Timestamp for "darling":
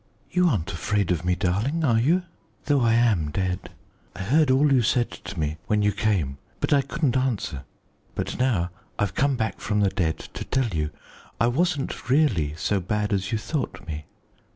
1.35-1.83